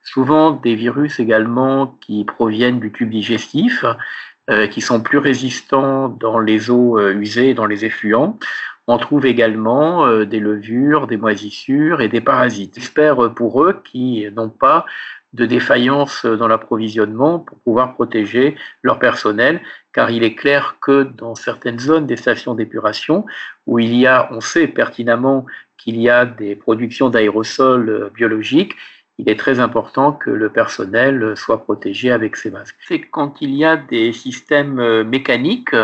souvent 0.04 0.52
des 0.52 0.76
virus 0.76 1.18
également 1.18 1.98
qui 2.00 2.24
proviennent 2.24 2.78
du 2.78 2.92
tube 2.92 3.10
digestif, 3.10 3.84
euh, 4.48 4.68
qui 4.68 4.80
sont 4.80 5.00
plus 5.00 5.18
résistants 5.18 6.08
dans 6.08 6.38
les 6.38 6.70
eaux 6.70 7.00
usées, 7.10 7.54
dans 7.54 7.66
les 7.66 7.84
effluents. 7.84 8.38
On 8.88 8.96
trouve 8.96 9.26
également 9.26 10.06
euh, 10.06 10.24
des 10.24 10.40
levures, 10.40 11.06
des 11.06 11.18
moisissures 11.18 12.00
et 12.00 12.08
des 12.08 12.22
parasites. 12.22 12.74
J'espère 12.76 13.34
pour 13.34 13.62
eux 13.62 13.80
qui 13.84 14.26
n'ont 14.34 14.48
pas 14.48 14.86
de 15.34 15.44
défaillance 15.44 16.24
dans 16.24 16.48
l'approvisionnement 16.48 17.38
pour 17.38 17.58
pouvoir 17.58 17.92
protéger 17.92 18.56
leur 18.82 18.98
personnel, 18.98 19.60
car 19.92 20.10
il 20.10 20.24
est 20.24 20.34
clair 20.34 20.76
que 20.80 21.02
dans 21.02 21.34
certaines 21.34 21.78
zones 21.78 22.06
des 22.06 22.16
stations 22.16 22.54
d'épuration, 22.54 23.26
où 23.66 23.78
il 23.78 23.94
y 23.94 24.06
a, 24.06 24.28
on 24.32 24.40
sait 24.40 24.66
pertinemment 24.66 25.44
qu'il 25.76 26.00
y 26.00 26.08
a 26.08 26.24
des 26.24 26.56
productions 26.56 27.10
d'aérosols 27.10 27.90
euh, 27.90 28.10
biologiques, 28.14 28.74
il 29.18 29.28
est 29.28 29.38
très 29.38 29.60
important 29.60 30.12
que 30.12 30.30
le 30.30 30.48
personnel 30.48 31.36
soit 31.36 31.62
protégé 31.62 32.10
avec 32.10 32.36
ces 32.36 32.50
masques. 32.50 32.76
C'est 32.86 33.00
quand 33.00 33.42
il 33.42 33.52
y 33.54 33.64
a 33.64 33.76
des 33.76 34.12
systèmes 34.12 34.78
euh, 34.78 35.04
mécaniques 35.04 35.74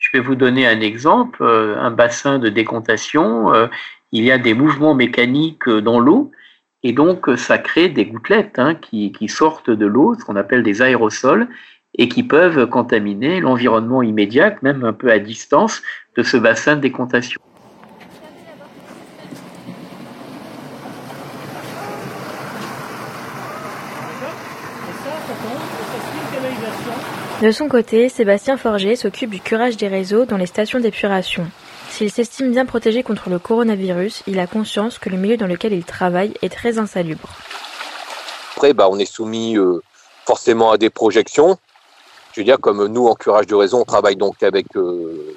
je 0.00 0.08
vais 0.14 0.20
vous 0.20 0.34
donner 0.34 0.66
un 0.66 0.80
exemple, 0.80 1.42
euh, 1.42 1.76
un 1.78 1.90
bassin 1.90 2.38
de 2.38 2.48
décontation, 2.48 3.54
euh, 3.54 3.68
il 4.10 4.24
y 4.24 4.32
a 4.32 4.38
des 4.38 4.54
mouvements 4.54 4.94
mécaniques 4.94 5.68
euh, 5.68 5.80
dans 5.80 6.00
l'eau, 6.00 6.32
et 6.82 6.92
donc 6.92 7.28
ça 7.36 7.58
crée 7.58 7.90
des 7.90 8.06
gouttelettes 8.06 8.58
hein, 8.58 8.74
qui, 8.74 9.12
qui, 9.12 9.28
sortent 9.28 9.70
de 9.70 9.86
l'eau, 9.86 10.16
ce 10.18 10.24
qu'on 10.24 10.36
appelle 10.36 10.62
des 10.62 10.80
aérosols, 10.80 11.46
et 11.98 12.08
qui 12.08 12.22
peuvent 12.22 12.66
contaminer 12.68 13.40
l'environnement 13.40 14.02
immédiat, 14.02 14.56
même 14.62 14.84
un 14.84 14.94
peu 14.94 15.10
à 15.10 15.18
distance 15.18 15.82
de 16.16 16.22
ce 16.22 16.38
bassin 16.38 16.76
de 16.76 16.80
décontation. 16.80 17.40
De 27.40 27.50
son 27.52 27.68
côté, 27.68 28.10
Sébastien 28.10 28.58
Forger 28.58 28.96
s'occupe 28.96 29.30
du 29.30 29.40
curage 29.40 29.78
des 29.78 29.88
réseaux 29.88 30.26
dans 30.26 30.36
les 30.36 30.44
stations 30.44 30.78
d'épuration. 30.78 31.46
S'il 31.88 32.10
s'estime 32.10 32.52
bien 32.52 32.66
protégé 32.66 33.02
contre 33.02 33.30
le 33.30 33.38
coronavirus, 33.38 34.22
il 34.26 34.38
a 34.38 34.46
conscience 34.46 34.98
que 34.98 35.08
le 35.08 35.16
milieu 35.16 35.38
dans 35.38 35.46
lequel 35.46 35.72
il 35.72 35.84
travaille 35.84 36.34
est 36.42 36.52
très 36.52 36.78
insalubre. 36.78 37.30
Après, 38.54 38.74
bah, 38.74 38.88
on 38.90 38.98
est 38.98 39.10
soumis 39.10 39.56
euh, 39.56 39.82
forcément 40.26 40.70
à 40.70 40.76
des 40.76 40.90
projections. 40.90 41.56
Je 42.34 42.42
veux 42.42 42.44
dire, 42.44 42.58
comme 42.60 42.86
nous, 42.88 43.06
en 43.06 43.14
curage 43.14 43.46
de 43.46 43.54
réseau, 43.54 43.78
on 43.78 43.84
travaille 43.84 44.16
donc 44.16 44.42
avec, 44.42 44.66
euh, 44.76 45.34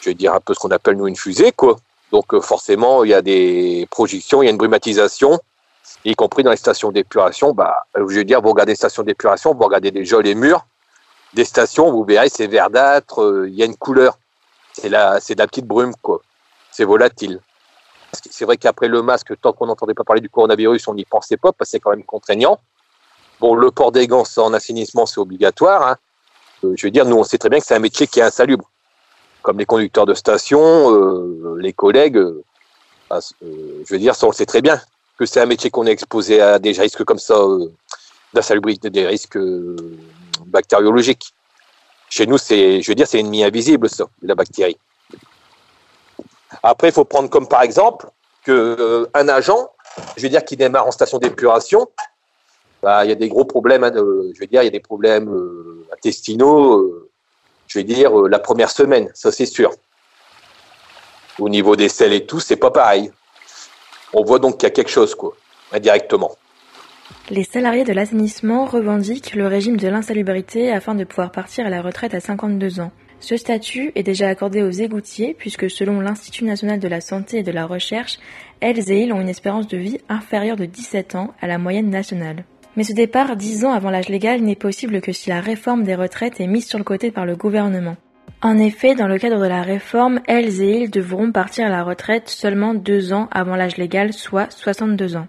je 0.00 0.10
vais 0.10 0.14
dire, 0.14 0.34
un 0.34 0.40
peu 0.40 0.54
ce 0.54 0.58
qu'on 0.58 0.72
appelle, 0.72 0.96
nous, 0.96 1.06
une 1.06 1.14
fusée, 1.14 1.52
quoi. 1.52 1.76
Donc, 2.10 2.34
euh, 2.34 2.40
forcément, 2.40 3.04
il 3.04 3.10
y 3.10 3.14
a 3.14 3.22
des 3.22 3.86
projections, 3.92 4.42
il 4.42 4.46
y 4.46 4.48
a 4.48 4.50
une 4.50 4.58
brumatisation, 4.58 5.38
y 6.04 6.16
compris 6.16 6.42
dans 6.42 6.50
les 6.50 6.56
stations 6.56 6.90
d'épuration. 6.90 7.52
Bah, 7.52 7.86
je 7.94 8.02
veux 8.02 8.24
dire, 8.24 8.42
vous 8.42 8.50
regardez 8.50 8.72
les 8.72 8.76
stations 8.76 9.04
d'épuration, 9.04 9.54
vous 9.54 9.62
regardez 9.62 9.92
déjà 9.92 10.20
les 10.20 10.34
murs, 10.34 10.66
des 11.34 11.44
stations, 11.44 11.90
vous 11.90 12.04
verrez, 12.04 12.28
c'est 12.28 12.46
verdâtre, 12.46 13.22
euh, 13.22 13.48
il 13.48 13.54
y 13.54 13.62
a 13.62 13.66
une 13.66 13.76
couleur. 13.76 14.18
C'est 14.72 14.90
c'est 15.20 15.34
de 15.34 15.40
la 15.40 15.46
petite 15.46 15.66
brume, 15.66 15.94
quoi. 16.00 16.20
C'est 16.70 16.84
volatile. 16.84 17.40
C'est 18.30 18.44
vrai 18.44 18.56
qu'après 18.56 18.88
le 18.88 19.02
masque, 19.02 19.32
tant 19.40 19.52
qu'on 19.52 19.66
n'entendait 19.66 19.94
pas 19.94 20.04
parler 20.04 20.20
du 20.20 20.28
coronavirus, 20.28 20.88
on 20.88 20.94
n'y 20.94 21.04
pensait 21.04 21.36
pas, 21.36 21.52
parce 21.52 21.68
que 21.68 21.72
c'est 21.72 21.80
quand 21.80 21.90
même 21.90 22.04
contraignant. 22.04 22.58
Bon, 23.40 23.54
le 23.54 23.70
port 23.70 23.92
des 23.92 24.06
gants 24.06 24.24
en 24.36 24.52
assainissement, 24.52 25.06
c'est 25.06 25.18
obligatoire. 25.18 25.86
Hein. 25.86 25.96
Euh, 26.64 26.74
je 26.76 26.86
veux 26.86 26.90
dire, 26.90 27.06
nous, 27.06 27.16
on 27.16 27.24
sait 27.24 27.38
très 27.38 27.48
bien 27.48 27.58
que 27.58 27.66
c'est 27.66 27.74
un 27.74 27.80
métier 27.80 28.06
qui 28.06 28.20
est 28.20 28.22
insalubre. 28.22 28.70
Comme 29.42 29.58
les 29.58 29.66
conducteurs 29.66 30.06
de 30.06 30.14
station, 30.14 30.60
euh, 30.94 31.56
les 31.58 31.72
collègues, 31.72 32.20
bah, 33.10 33.18
je 33.40 33.92
veux 33.92 33.98
dire, 33.98 34.14
ça, 34.14 34.26
on 34.26 34.30
le 34.30 34.34
sait 34.34 34.46
très 34.46 34.62
bien, 34.62 34.80
que 35.18 35.26
c'est 35.26 35.40
un 35.40 35.46
métier 35.46 35.70
qu'on 35.70 35.86
est 35.86 35.90
exposé 35.92 36.40
à 36.40 36.58
des 36.58 36.72
risques 36.72 37.04
comme 37.04 37.18
ça, 37.18 37.34
d'insalubrité, 38.32 38.90
des 38.90 39.06
risques 39.06 39.38
bactériologique. 40.52 41.32
Chez 42.08 42.26
nous, 42.26 42.38
c'est, 42.38 42.82
je 42.82 42.90
veux 42.90 42.94
dire, 42.94 43.06
c'est 43.06 43.18
ennemi 43.18 43.42
invisible, 43.42 43.88
ça, 43.88 44.04
la 44.22 44.34
bactérie. 44.34 44.76
Après, 46.62 46.88
il 46.88 46.92
faut 46.92 47.04
prendre 47.04 47.28
comme 47.30 47.48
par 47.48 47.62
exemple 47.62 48.06
que 48.44 48.52
euh, 48.52 49.06
agent, 49.14 49.70
je 50.16 50.22
veux 50.22 50.28
dire, 50.28 50.44
qui 50.44 50.56
démarre 50.56 50.86
en 50.86 50.90
station 50.90 51.18
d'épuration, 51.18 51.88
bah, 52.82 53.04
il 53.04 53.08
y 53.08 53.12
a 53.12 53.14
des 53.14 53.28
gros 53.28 53.44
problèmes. 53.44 53.84
Hein, 53.84 53.92
je 53.94 54.38
veux 54.40 54.46
dire, 54.46 54.62
il 54.62 54.66
y 54.66 54.68
a 54.68 54.70
des 54.70 54.80
problèmes 54.80 55.28
euh, 55.28 55.86
intestinaux. 55.92 56.78
Euh, 56.78 57.10
je 57.66 57.78
veux 57.78 57.84
dire, 57.84 58.12
la 58.28 58.38
première 58.38 58.70
semaine, 58.70 59.10
ça 59.14 59.32
c'est 59.32 59.46
sûr. 59.46 59.72
Au 61.38 61.48
niveau 61.48 61.76
des 61.76 61.88
selles 61.88 62.12
et 62.12 62.26
tout, 62.26 62.40
c'est 62.40 62.56
pas 62.56 62.70
pareil. 62.70 63.10
On 64.12 64.22
voit 64.22 64.38
donc 64.38 64.58
qu'il 64.58 64.64
y 64.64 64.66
a 64.66 64.70
quelque 64.70 64.90
chose, 64.90 65.14
quoi, 65.14 65.32
indirectement. 65.72 66.36
Les 67.30 67.44
salariés 67.44 67.84
de 67.84 67.92
l'assainissement 67.92 68.64
revendiquent 68.64 69.34
le 69.34 69.46
régime 69.46 69.76
de 69.76 69.88
l'insalubrité 69.88 70.70
afin 70.70 70.94
de 70.94 71.04
pouvoir 71.04 71.32
partir 71.32 71.66
à 71.66 71.70
la 71.70 71.82
retraite 71.82 72.14
à 72.14 72.20
52 72.20 72.80
ans. 72.80 72.92
Ce 73.20 73.36
statut 73.36 73.92
est 73.94 74.02
déjà 74.02 74.28
accordé 74.28 74.62
aux 74.62 74.70
égoutiers 74.70 75.34
puisque 75.38 75.70
selon 75.70 76.00
l'Institut 76.00 76.44
national 76.44 76.80
de 76.80 76.88
la 76.88 77.00
santé 77.00 77.38
et 77.38 77.42
de 77.44 77.52
la 77.52 77.66
recherche, 77.66 78.18
elles 78.60 78.90
et 78.90 79.02
ils 79.02 79.12
ont 79.12 79.20
une 79.20 79.28
espérance 79.28 79.68
de 79.68 79.78
vie 79.78 79.98
inférieure 80.08 80.56
de 80.56 80.64
17 80.64 81.14
ans 81.14 81.32
à 81.40 81.46
la 81.46 81.58
moyenne 81.58 81.88
nationale. 81.88 82.44
Mais 82.76 82.84
ce 82.84 82.92
départ 82.92 83.36
10 83.36 83.64
ans 83.64 83.72
avant 83.72 83.90
l'âge 83.90 84.08
légal 84.08 84.40
n'est 84.40 84.56
possible 84.56 85.00
que 85.00 85.12
si 85.12 85.28
la 85.28 85.40
réforme 85.40 85.84
des 85.84 85.94
retraites 85.94 86.40
est 86.40 86.46
mise 86.46 86.66
sur 86.66 86.78
le 86.78 86.84
côté 86.84 87.10
par 87.10 87.26
le 87.26 87.36
gouvernement. 87.36 87.96
En 88.40 88.58
effet, 88.58 88.96
dans 88.96 89.06
le 89.06 89.18
cadre 89.18 89.40
de 89.40 89.46
la 89.46 89.62
réforme, 89.62 90.20
elles 90.26 90.60
et 90.60 90.80
ils 90.80 90.90
devront 90.90 91.30
partir 91.30 91.66
à 91.66 91.70
la 91.70 91.84
retraite 91.84 92.28
seulement 92.28 92.74
deux 92.74 93.12
ans 93.12 93.28
avant 93.30 93.54
l'âge 93.54 93.76
légal, 93.76 94.12
soit 94.12 94.50
62 94.50 95.14
ans. 95.16 95.28